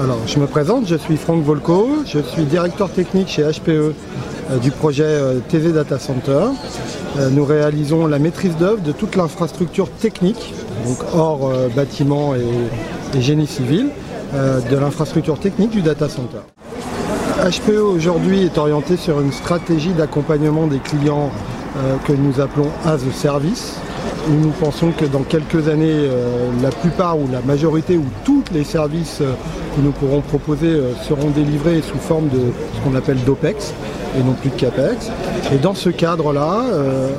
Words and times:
Alors, 0.00 0.28
je 0.28 0.38
me 0.38 0.46
présente, 0.46 0.86
je 0.86 0.94
suis 0.94 1.16
Franck 1.16 1.42
Volko, 1.42 2.04
je 2.06 2.20
suis 2.20 2.44
directeur 2.44 2.88
technique 2.88 3.26
chez 3.26 3.42
HPE 3.42 3.68
euh, 3.68 3.92
du 4.62 4.70
projet 4.70 5.02
euh, 5.02 5.40
TV 5.40 5.72
Data 5.72 5.98
Center. 5.98 6.50
Euh, 7.18 7.30
nous 7.30 7.44
réalisons 7.44 8.06
la 8.06 8.20
maîtrise 8.20 8.56
d'œuvre 8.56 8.80
de 8.80 8.92
toute 8.92 9.16
l'infrastructure 9.16 9.90
technique, 9.90 10.54
donc 10.86 10.98
hors 11.14 11.50
bâtiment 11.74 12.36
et, 12.36 13.20
génie 13.20 13.48
civil, 13.48 13.88
de 14.34 14.76
l'infrastructure 14.76 15.40
technique 15.40 15.70
du 15.70 15.82
data 15.82 16.08
center. 16.08 16.42
HPE 17.42 17.80
aujourd'hui 17.80 18.44
est 18.44 18.58
orienté 18.58 18.96
sur 18.96 19.20
une 19.20 19.32
stratégie 19.32 19.94
d'accompagnement 19.94 20.66
des 20.66 20.78
clients 20.78 21.30
que 22.06 22.12
nous 22.12 22.40
appelons 22.40 22.70
as 22.84 22.94
a 22.94 23.12
service, 23.12 23.80
nous 24.28 24.50
pensons 24.50 24.90
que 24.90 25.04
dans 25.04 25.22
quelques 25.22 25.68
années, 25.68 25.88
euh, 25.90 26.50
la 26.62 26.70
plupart 26.70 27.18
ou 27.18 27.28
la 27.32 27.40
majorité 27.40 27.96
ou 27.96 28.04
tous 28.24 28.44
les 28.52 28.64
services 28.64 29.18
euh, 29.20 29.32
que 29.74 29.80
nous 29.80 29.92
pourrons 29.92 30.20
proposer 30.20 30.68
euh, 30.68 30.92
seront 31.08 31.30
délivrés 31.30 31.80
sous 31.82 31.98
forme 31.98 32.28
de 32.28 32.38
ce 32.74 32.80
qu'on 32.82 32.94
appelle 32.94 33.18
d'OPEX 33.24 33.72
et 34.18 34.22
non 34.22 34.32
plus 34.32 34.50
de 34.50 34.56
CAPEX. 34.56 35.10
Et 35.52 35.58
dans 35.58 35.74
ce 35.74 35.90
cadre-là, 35.90 36.64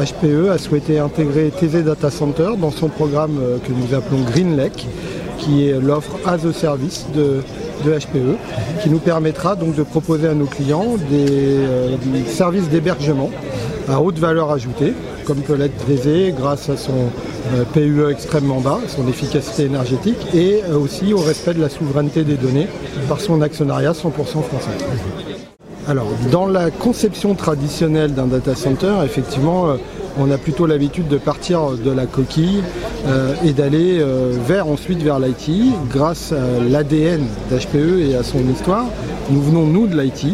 HPE 0.00 0.50
a 0.50 0.58
souhaité 0.58 0.98
intégrer 0.98 1.50
TZ 1.50 1.84
Data 1.84 2.10
Center 2.10 2.50
dans 2.58 2.72
son 2.72 2.88
programme 2.88 3.38
que 3.64 3.72
nous 3.72 3.94
appelons 3.94 4.20
Green 4.22 4.56
Lake, 4.56 4.88
qui 5.38 5.68
est 5.68 5.80
l'offre 5.80 6.18
as 6.26 6.44
a 6.44 6.52
service 6.52 7.06
de, 7.14 7.40
HPE, 7.90 8.82
qui 8.82 8.90
nous 8.90 8.98
permettra 8.98 9.56
donc 9.56 9.74
de 9.74 9.82
proposer 9.82 10.28
à 10.28 10.34
nos 10.34 10.46
clients 10.46 10.96
des 11.10 12.26
services 12.26 12.68
d'hébergement 12.68 13.30
à 13.88 14.00
haute 14.00 14.18
valeur 14.18 14.50
ajoutée, 14.50 14.94
comme 15.24 15.38
peut 15.38 15.54
l'être 15.54 15.84
Désé 15.86 16.34
grâce 16.36 16.68
à 16.68 16.76
son 16.76 17.10
euh, 17.54 17.64
PUE 17.72 18.10
extrêmement 18.10 18.60
bas, 18.60 18.78
son 18.88 19.08
efficacité 19.08 19.64
énergétique 19.64 20.18
et 20.34 20.62
euh, 20.62 20.78
aussi 20.78 21.12
au 21.12 21.18
respect 21.18 21.54
de 21.54 21.60
la 21.60 21.68
souveraineté 21.68 22.24
des 22.24 22.36
données 22.36 22.68
par 23.08 23.20
son 23.20 23.42
actionnariat 23.42 23.92
100% 23.92 24.12
français. 24.42 24.70
Alors, 25.88 26.06
dans 26.30 26.46
la 26.46 26.70
conception 26.70 27.34
traditionnelle 27.34 28.14
d'un 28.14 28.26
data 28.26 28.54
center, 28.54 28.94
effectivement, 29.04 29.70
euh, 29.70 29.76
on 30.18 30.30
a 30.30 30.38
plutôt 30.38 30.66
l'habitude 30.66 31.08
de 31.08 31.18
partir 31.18 31.72
de 31.72 31.90
la 31.90 32.06
coquille 32.06 32.62
et 33.44 33.52
d'aller 33.52 34.04
vers 34.46 34.68
ensuite 34.68 35.02
vers 35.02 35.18
l'IT. 35.18 35.50
Grâce 35.90 36.32
à 36.32 36.62
l'ADN 36.62 37.22
d'HPE 37.50 38.10
et 38.10 38.14
à 38.14 38.22
son 38.22 38.40
histoire, 38.50 38.86
nous 39.30 39.42
venons 39.42 39.66
nous 39.66 39.86
de 39.86 40.00
l'IT 40.00 40.26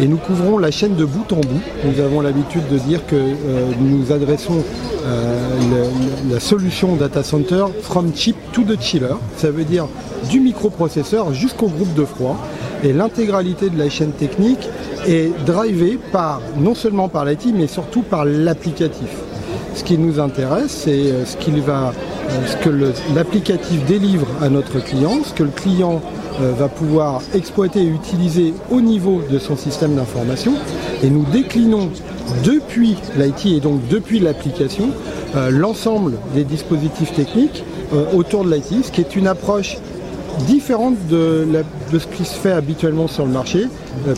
et 0.00 0.06
nous 0.06 0.16
couvrons 0.16 0.58
la 0.58 0.70
chaîne 0.70 0.96
de 0.96 1.04
bout 1.04 1.30
en 1.32 1.40
bout. 1.40 1.60
Nous 1.84 2.00
avons 2.00 2.22
l'habitude 2.22 2.66
de 2.70 2.78
dire 2.78 3.04
que 3.06 3.16
euh, 3.16 3.70
nous 3.80 4.12
adressons 4.12 4.64
euh, 5.04 5.84
la 6.30 6.40
solution 6.40 6.96
data 6.96 7.22
center 7.22 7.66
from 7.82 8.12
chip 8.14 8.36
to 8.52 8.62
the 8.62 8.80
chiller. 8.80 9.16
Ça 9.36 9.50
veut 9.50 9.64
dire 9.64 9.86
du 10.30 10.40
microprocesseur 10.40 11.34
jusqu'au 11.34 11.68
groupe 11.68 11.92
de 11.94 12.04
froid. 12.04 12.36
Et 12.82 12.94
l'intégralité 12.94 13.68
de 13.68 13.78
la 13.78 13.90
chaîne 13.90 14.12
technique 14.12 14.70
est 15.06 15.32
drivée 15.44 15.98
par, 16.12 16.40
non 16.58 16.74
seulement 16.74 17.08
par 17.08 17.24
l'IT, 17.24 17.54
mais 17.54 17.66
surtout 17.66 18.02
par 18.02 18.24
l'applicatif. 18.24 19.10
Ce 19.74 19.84
qui 19.84 19.96
nous 19.98 20.18
intéresse, 20.18 20.82
c'est 20.84 21.12
euh, 21.12 21.24
ce, 21.24 21.60
va, 21.60 21.92
ce 22.46 22.56
que 22.56 22.70
l'applicatif 23.14 23.84
délivre 23.86 24.26
à 24.40 24.48
notre 24.48 24.80
client, 24.80 25.20
ce 25.24 25.32
que 25.32 25.44
le 25.44 25.50
client 25.50 26.00
euh, 26.40 26.52
va 26.56 26.68
pouvoir 26.68 27.20
exploiter 27.34 27.80
et 27.80 27.88
utiliser 27.88 28.54
au 28.70 28.80
niveau 28.80 29.20
de 29.30 29.38
son 29.38 29.56
système 29.56 29.94
d'information. 29.94 30.54
Et 31.02 31.10
nous 31.10 31.24
déclinons 31.24 31.90
depuis 32.44 32.96
l'IT 33.16 33.46
et 33.46 33.60
donc 33.60 33.86
depuis 33.88 34.20
l'application 34.20 34.90
euh, 35.36 35.50
l'ensemble 35.50 36.14
des 36.34 36.44
dispositifs 36.44 37.12
techniques 37.12 37.64
euh, 37.92 38.04
autour 38.14 38.44
de 38.44 38.52
l'IT, 38.54 38.84
ce 38.84 38.90
qui 38.90 39.00
est 39.00 39.16
une 39.16 39.26
approche 39.26 39.76
différente 40.46 40.96
de, 41.08 41.46
ce 41.92 42.06
qui 42.06 42.24
se 42.24 42.34
fait 42.34 42.52
habituellement 42.52 43.08
sur 43.08 43.26
le 43.26 43.32
marché, 43.32 43.66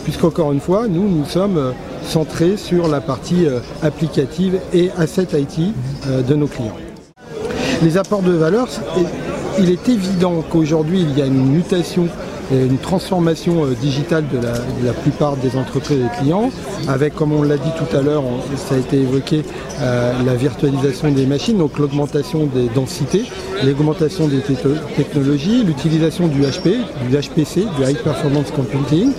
puisqu'encore 0.03 0.51
une 0.51 0.59
fois, 0.59 0.87
nous, 0.87 1.07
nous 1.09 1.25
sommes 1.25 1.73
centrés 2.03 2.57
sur 2.57 2.87
la 2.87 3.01
partie 3.01 3.45
applicative 3.81 4.59
et 4.73 4.91
asset 4.97 5.27
IT 5.33 5.73
de 6.07 6.35
nos 6.35 6.47
clients. 6.47 6.77
Les 7.81 7.97
apports 7.97 8.21
de 8.21 8.31
valeur, 8.31 8.67
il 9.59 9.69
est 9.69 9.89
évident 9.89 10.43
qu'aujourd'hui, 10.49 11.01
il 11.01 11.17
y 11.17 11.21
a 11.21 11.25
une 11.25 11.45
mutation 11.51 12.07
une 12.51 12.77
transformation 12.77 13.65
euh, 13.65 13.73
digitale 13.79 14.25
de 14.31 14.37
la, 14.85 14.93
plupart 14.93 15.37
des 15.37 15.57
entreprises 15.57 15.99
et 15.99 16.03
des 16.03 16.17
clients, 16.19 16.51
avec, 16.87 17.15
comme 17.15 17.33
on 17.33 17.41
l'a 17.41 17.57
dit 17.57 17.71
tout 17.77 17.97
à 17.97 18.01
l'heure, 18.01 18.23
ça 18.55 18.75
a 18.75 18.77
été 18.77 19.01
évoqué, 19.01 19.43
euh, 19.81 20.13
la 20.25 20.35
virtualisation 20.35 21.11
des 21.11 21.25
machines, 21.25 21.57
donc 21.57 21.79
l'augmentation 21.79 22.45
des 22.45 22.69
densités, 22.69 23.23
l'augmentation 23.63 24.27
des 24.27 24.41
technologies, 24.95 25.63
l'utilisation 25.63 26.27
du 26.27 26.41
HP, 26.41 26.77
du 27.09 27.17
HPC, 27.17 27.65
du 27.77 27.83
High 27.83 27.97
Performance 27.97 28.51
Computing, 28.51 29.11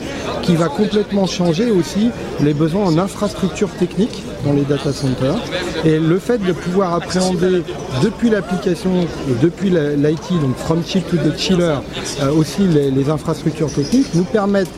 qui 0.43 0.57
va 0.57 0.69
complètement 0.69 1.27
changer 1.27 1.71
aussi 1.71 2.11
les 2.41 2.55
besoins 2.55 2.85
en 2.85 2.99
infrastructure 2.99 3.71
technique 3.71 4.23
dans 4.45 4.53
les 4.53 4.63
data 4.63 4.93
centers. 4.93 5.37
Et 5.85 5.99
le 5.99 6.19
fait 6.19 6.39
de 6.39 6.53
pouvoir 6.53 6.95
appréhender 6.95 7.63
depuis 8.03 8.31
l'application, 8.31 9.07
depuis 9.43 9.71
l'IT, 9.71 10.41
donc 10.41 10.57
from 10.57 10.83
chip 10.85 11.09
to 11.09 11.17
the 11.17 11.37
chiller, 11.37 11.77
euh, 12.23 12.33
aussi 12.33 12.63
les, 12.63 13.11
infrastructures 13.15 13.73
techniques, 13.73 14.15
nous 14.15 14.25
permettent 14.25 14.69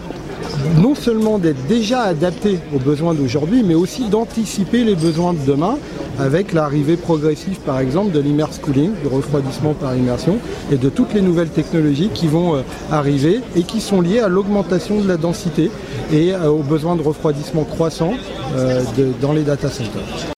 non 0.78 0.94
seulement 0.94 1.38
d'être 1.38 1.66
déjà 1.66 2.02
adaptés 2.02 2.58
aux 2.74 2.78
besoins 2.78 3.14
d'aujourd'hui, 3.14 3.62
mais 3.62 3.74
aussi 3.74 4.08
d'anticiper 4.08 4.84
les 4.84 4.94
besoins 4.94 5.32
de 5.32 5.38
demain 5.46 5.76
avec 6.18 6.52
l'arrivée 6.52 6.96
progressive 6.96 7.58
par 7.60 7.78
exemple 7.78 8.10
de 8.12 8.20
l'immerse 8.20 8.58
cooling, 8.58 8.92
du 9.02 9.08
refroidissement 9.08 9.74
par 9.74 9.94
immersion 9.94 10.38
et 10.72 10.76
de 10.76 10.88
toutes 10.88 11.12
les 11.12 11.20
nouvelles 11.20 11.50
technologies 11.50 12.08
qui 12.12 12.26
vont 12.26 12.56
euh, 12.56 12.62
arriver 12.90 13.40
et 13.54 13.64
qui 13.64 13.80
sont 13.80 14.00
liées 14.00 14.20
à 14.20 14.28
l'augmentation 14.28 15.00
de 15.00 15.08
la 15.08 15.18
densité 15.18 15.70
et 16.12 16.32
euh, 16.32 16.48
aux 16.48 16.62
besoins 16.62 16.96
de 16.96 17.02
refroidissement 17.02 17.64
croissant 17.64 18.14
dans 19.20 19.32
les 19.32 19.42
data 19.42 19.68
centers. 19.68 20.35